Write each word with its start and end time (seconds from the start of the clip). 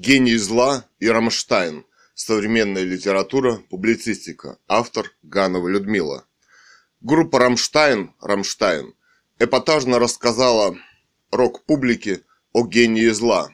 Гений 0.00 0.36
зла 0.36 0.84
и 1.00 1.08
Рамштайн. 1.08 1.84
Современная 2.14 2.84
литература, 2.84 3.56
публицистика. 3.68 4.56
Автор 4.68 5.10
Ганова 5.24 5.66
Людмила. 5.66 6.24
Группа 7.00 7.40
Рамштайн, 7.40 8.14
Рамштайн, 8.20 8.94
эпатажно 9.40 9.98
рассказала 9.98 10.78
рок-публике 11.32 12.20
о 12.52 12.64
гении 12.64 13.08
зла. 13.08 13.50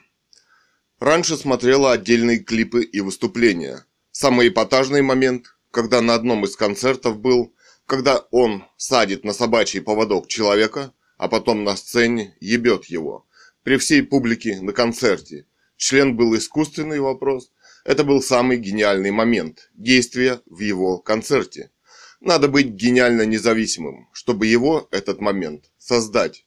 Раньше 0.99 1.35
смотрела 1.35 1.93
отдельные 1.93 2.37
клипы 2.37 2.83
и 2.83 3.01
выступления. 3.01 3.83
Самый 4.11 4.49
эпатажный 4.49 5.01
момент, 5.01 5.47
когда 5.71 5.99
на 6.01 6.13
одном 6.13 6.45
из 6.45 6.55
концертов 6.55 7.17
был, 7.17 7.55
когда 7.87 8.19
он 8.29 8.65
садит 8.77 9.23
на 9.23 9.33
собачий 9.33 9.81
поводок 9.81 10.27
человека, 10.27 10.93
а 11.17 11.27
потом 11.27 11.63
на 11.63 11.75
сцене 11.75 12.37
ебет 12.39 12.85
его. 12.85 13.25
При 13.63 13.77
всей 13.77 14.03
публике 14.03 14.61
на 14.61 14.73
концерте. 14.73 15.47
Член 15.77 16.15
был 16.15 16.35
искусственный 16.37 16.99
вопрос. 16.99 17.51
Это 17.83 18.03
был 18.03 18.21
самый 18.21 18.57
гениальный 18.57 19.11
момент 19.11 19.69
действия 19.73 20.41
в 20.45 20.59
его 20.59 20.97
концерте. 20.97 21.71
Надо 22.21 22.47
быть 22.47 22.67
гениально 22.67 23.23
независимым, 23.23 24.09
чтобы 24.13 24.47
его, 24.47 24.87
этот 24.91 25.19
момент, 25.19 25.65
создать 25.77 26.45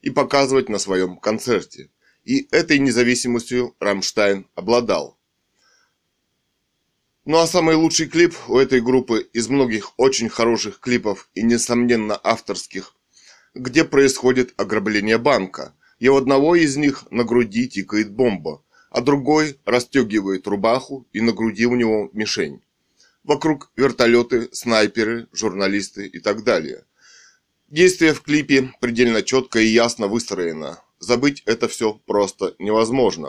и 0.00 0.10
показывать 0.10 0.68
на 0.68 0.78
своем 0.78 1.18
концерте. 1.18 1.90
И 2.24 2.48
этой 2.50 2.78
независимостью 2.78 3.74
Рамштайн 3.80 4.46
обладал. 4.54 5.18
Ну 7.26 7.38
а 7.38 7.46
самый 7.46 7.74
лучший 7.74 8.08
клип 8.08 8.34
у 8.48 8.56
этой 8.56 8.80
группы 8.80 9.28
из 9.32 9.48
многих 9.48 9.92
очень 9.98 10.28
хороших 10.28 10.80
клипов 10.80 11.28
и 11.34 11.42
несомненно 11.42 12.18
авторских, 12.22 12.94
где 13.54 13.84
происходит 13.84 14.54
ограбление 14.56 15.18
банка, 15.18 15.74
и 16.00 16.08
у 16.08 16.16
одного 16.16 16.56
из 16.56 16.76
них 16.76 17.04
на 17.10 17.24
груди 17.24 17.68
тикает 17.68 18.10
бомба, 18.10 18.62
а 18.90 19.02
другой 19.02 19.60
расстегивает 19.64 20.48
рубаху 20.48 21.06
и 21.12 21.20
на 21.20 21.32
груди 21.32 21.66
у 21.66 21.76
него 21.76 22.10
мишень. 22.12 22.62
Вокруг 23.22 23.70
вертолеты, 23.76 24.48
снайперы, 24.50 25.28
журналисты 25.32 26.06
и 26.06 26.18
так 26.18 26.42
далее. 26.42 26.84
Действие 27.68 28.14
в 28.14 28.22
клипе 28.22 28.72
предельно 28.80 29.22
четко 29.22 29.60
и 29.60 29.66
ясно 29.66 30.08
выстроено. 30.08 30.82
Забыть 30.98 31.42
это 31.46 31.68
все 31.68 32.00
просто 32.06 32.56
невозможно. 32.58 33.28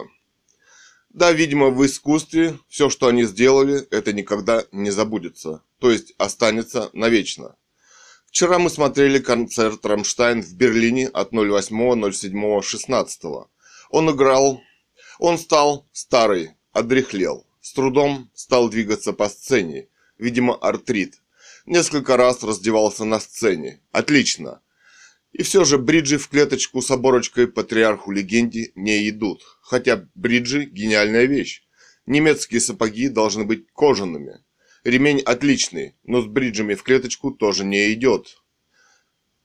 Да, 1.10 1.34
видимо, 1.34 1.70
в 1.70 1.86
искусстве 1.86 2.58
все, 2.70 2.90
что 2.90 3.08
они 3.08 3.26
сделали, 3.26 3.86
это 3.92 4.14
никогда 4.14 4.64
не 4.72 4.92
забудется. 4.92 5.62
То 5.80 5.92
есть 5.92 6.14
останется 6.18 6.90
навечно. 6.94 7.56
Вчера 8.32 8.58
мы 8.60 8.70
смотрели 8.70 9.20
концерт 9.20 9.86
«Рамштайн» 9.86 10.42
в 10.42 10.56
Берлине 10.56 11.10
от 11.10 11.34
08.07.16. 11.34 13.48
Он 13.90 14.10
играл... 14.10 14.62
Он 15.20 15.38
стал 15.38 15.86
старый, 15.92 16.52
одряхлел. 16.72 17.46
С 17.60 17.74
трудом 17.74 18.32
стал 18.34 18.70
двигаться 18.70 19.12
по 19.12 19.28
сцене. 19.28 19.90
Видимо, 20.18 20.56
артрит. 20.56 21.22
Несколько 21.66 22.16
раз 22.16 22.42
раздевался 22.42 23.04
на 23.04 23.20
сцене. 23.20 23.82
Отлично. 23.92 24.62
И 25.34 25.44
все 25.44 25.66
же 25.66 25.78
бриджи 25.78 26.18
в 26.18 26.30
клеточку 26.30 26.82
с 26.82 26.90
оборочкой 26.90 27.50
патриарху 27.50 28.12
легенде 28.12 28.72
не 28.76 29.10
идут. 29.10 29.44
Хотя 29.62 30.08
бриджи– 30.16 30.64
гениальная 30.72 31.26
вещь. 31.26 31.64
Немецкие 32.06 32.62
сапоги 32.62 33.10
должны 33.10 33.44
быть 33.44 33.68
кожаными. 33.74 34.40
Ремень 34.84 35.22
отличный, 35.22 35.94
но 36.04 36.22
с 36.22 36.26
бриджами 36.26 36.74
в 36.74 36.82
клеточку 36.82 37.30
тоже 37.30 37.64
не 37.64 37.94
идет. 37.94 38.42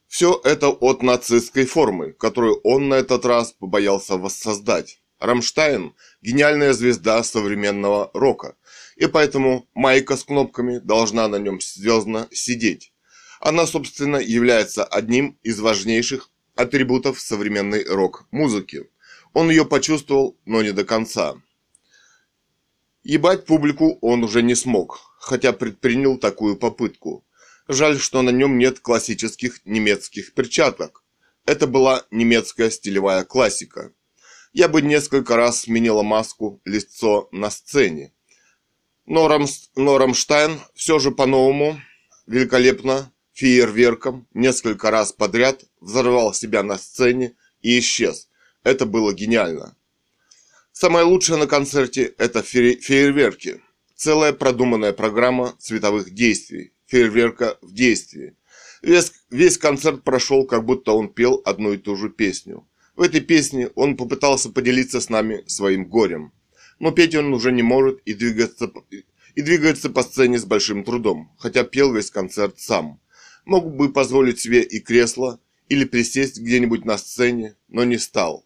Все 0.06 0.40
это 0.44 0.70
от 0.70 1.02
нацистской 1.02 1.66
формы, 1.66 2.12
которую 2.12 2.58
он 2.62 2.88
на 2.88 2.94
этот 2.94 3.26
раз 3.26 3.52
побоялся 3.52 4.16
воссоздать. 4.16 5.02
Рамштайн– 5.18 5.94
гениальная 6.22 6.72
звезда 6.72 7.22
современного 7.22 8.10
рока, 8.14 8.56
и 8.96 9.06
поэтому 9.06 9.68
майка 9.74 10.16
с 10.16 10.24
кнопками 10.24 10.78
должна 10.78 11.28
на 11.28 11.36
нем 11.36 11.60
звездно 11.60 12.28
сидеть. 12.32 12.92
Она, 13.40 13.66
собственно, 13.66 14.16
является 14.16 14.84
одним 14.84 15.38
из 15.42 15.60
важнейших 15.60 16.30
атрибутов 16.54 17.20
современной 17.20 17.84
рок-музыки. 17.84 18.88
Он 19.34 19.50
ее 19.50 19.66
почувствовал, 19.66 20.38
но 20.46 20.62
не 20.62 20.72
до 20.72 20.84
конца. 20.84 21.34
Ебать 23.02 23.44
публику 23.44 23.98
он 24.00 24.24
уже 24.24 24.42
не 24.42 24.54
смог, 24.54 25.00
хотя 25.18 25.52
предпринял 25.52 26.18
такую 26.18 26.56
попытку. 26.56 27.24
Жаль, 27.68 27.98
что 27.98 28.22
на 28.22 28.30
нем 28.30 28.58
нет 28.58 28.80
классических 28.80 29.64
немецких 29.64 30.34
перчаток. 30.34 31.02
Это 31.44 31.66
была 31.66 32.04
немецкая 32.10 32.70
стилевая 32.70 33.24
классика. 33.24 33.92
Я 34.52 34.68
бы 34.68 34.82
несколько 34.82 35.36
раз 35.36 35.62
сменила 35.62 36.02
маску, 36.02 36.60
лицо 36.64 37.28
на 37.32 37.50
сцене. 37.50 38.12
Но, 39.04 39.28
Рамс, 39.28 39.70
но 39.76 39.98
Рамштайн 39.98 40.60
все 40.74 40.98
же 40.98 41.10
по-новому, 41.10 41.80
великолепно, 42.26 43.12
фейерверком, 43.32 44.26
несколько 44.32 44.90
раз 44.90 45.12
подряд 45.12 45.64
взорвал 45.80 46.32
себя 46.32 46.62
на 46.62 46.78
сцене 46.78 47.34
и 47.60 47.78
исчез. 47.78 48.28
Это 48.64 48.86
было 48.86 49.12
гениально. 49.12 49.76
Самое 50.72 51.04
лучшее 51.04 51.38
на 51.38 51.46
концерте– 51.46 52.14
это 52.18 52.42
фейерверки. 52.42 53.62
Целая 53.96 54.34
продуманная 54.34 54.92
программа 54.92 55.54
цветовых 55.58 56.10
действий. 56.10 56.74
Фейерверка 56.84 57.56
в 57.62 57.72
действии. 57.72 58.36
Весь, 58.82 59.10
весь 59.30 59.56
концерт 59.56 60.04
прошел, 60.04 60.46
как 60.46 60.66
будто 60.66 60.92
он 60.92 61.08
пел 61.08 61.40
одну 61.46 61.72
и 61.72 61.78
ту 61.78 61.96
же 61.96 62.10
песню. 62.10 62.68
В 62.94 63.00
этой 63.00 63.22
песне 63.22 63.68
он 63.74 63.96
попытался 63.96 64.50
поделиться 64.50 65.00
с 65.00 65.08
нами 65.08 65.44
своим 65.46 65.86
горем. 65.86 66.34
Но 66.78 66.90
петь 66.90 67.14
он 67.14 67.32
уже 67.32 67.52
не 67.52 67.62
может 67.62 68.00
и 68.04 68.12
двигаться, 68.12 68.70
и 69.34 69.40
двигается 69.40 69.88
по 69.88 70.02
сцене 70.02 70.38
с 70.38 70.44
большим 70.44 70.84
трудом, 70.84 71.34
хотя 71.38 71.64
пел 71.64 71.94
весь 71.94 72.10
концерт 72.10 72.60
сам. 72.60 73.00
Мог 73.46 73.74
бы 73.74 73.90
позволить 73.90 74.38
себе 74.38 74.62
и 74.62 74.78
кресло, 74.78 75.40
или 75.70 75.86
присесть 75.86 76.38
где-нибудь 76.38 76.84
на 76.84 76.98
сцене, 76.98 77.56
но 77.68 77.84
не 77.84 77.96
стал. 77.96 78.45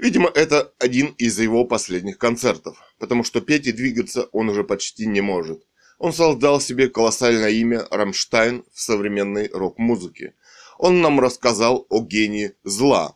Видимо, 0.00 0.30
это 0.34 0.72
один 0.78 1.08
из 1.18 1.38
его 1.38 1.66
последних 1.66 2.16
концертов, 2.16 2.78
потому 2.98 3.22
что 3.22 3.42
петь 3.42 3.66
и 3.66 3.72
двигаться 3.72 4.30
он 4.32 4.48
уже 4.48 4.64
почти 4.64 5.06
не 5.06 5.20
может. 5.20 5.62
Он 5.98 6.14
создал 6.14 6.58
себе 6.58 6.88
колоссальное 6.88 7.50
имя 7.50 7.86
Рамштайн 7.90 8.64
в 8.72 8.80
современной 8.80 9.50
рок-музыке. 9.52 10.32
Он 10.78 11.02
нам 11.02 11.20
рассказал 11.20 11.86
о 11.90 12.00
гении 12.00 12.54
зла. 12.64 13.14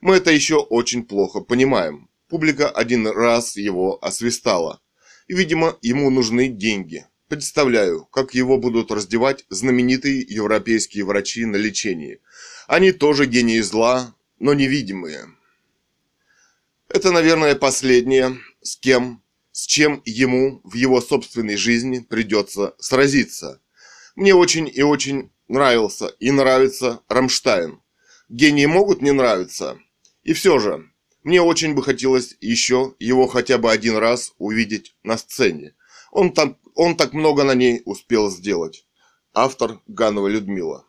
Мы 0.00 0.16
это 0.16 0.32
еще 0.32 0.56
очень 0.56 1.04
плохо 1.04 1.40
понимаем. 1.40 2.10
Публика 2.28 2.68
один 2.68 3.06
раз 3.06 3.56
его 3.56 4.04
освистала. 4.04 4.80
И, 5.28 5.34
видимо, 5.34 5.78
ему 5.82 6.10
нужны 6.10 6.48
деньги. 6.48 7.06
Представляю, 7.28 8.06
как 8.06 8.34
его 8.34 8.58
будут 8.58 8.90
раздевать 8.90 9.44
знаменитые 9.50 10.26
европейские 10.28 11.04
врачи 11.04 11.44
на 11.44 11.54
лечении. 11.54 12.18
Они 12.66 12.90
тоже 12.90 13.26
гении 13.26 13.60
зла, 13.60 14.16
но 14.40 14.52
невидимые. 14.52 15.28
Это, 16.94 17.10
наверное, 17.10 17.56
последнее, 17.56 18.38
с 18.62 18.76
кем, 18.76 19.20
с 19.50 19.66
чем 19.66 20.00
ему 20.04 20.60
в 20.62 20.74
его 20.74 21.00
собственной 21.00 21.56
жизни 21.56 21.98
придется 21.98 22.76
сразиться. 22.78 23.60
Мне 24.14 24.32
очень 24.32 24.70
и 24.72 24.82
очень 24.82 25.32
нравился 25.48 26.14
и 26.20 26.30
нравится 26.30 27.00
Рамштайн. 27.08 27.82
Гении 28.28 28.66
могут 28.66 29.02
не 29.02 29.10
нравиться. 29.10 29.76
И 30.22 30.34
все 30.34 30.60
же, 30.60 30.88
мне 31.24 31.42
очень 31.42 31.74
бы 31.74 31.82
хотелось 31.82 32.36
еще 32.40 32.94
его 33.00 33.26
хотя 33.26 33.58
бы 33.58 33.72
один 33.72 33.96
раз 33.96 34.32
увидеть 34.38 34.94
на 35.02 35.18
сцене. 35.18 35.74
Он, 36.12 36.32
там, 36.32 36.56
он 36.76 36.96
так 36.96 37.12
много 37.12 37.42
на 37.42 37.54
ней 37.54 37.82
успел 37.86 38.30
сделать. 38.30 38.86
Автор 39.32 39.80
Ганова 39.88 40.28
Людмила. 40.28 40.86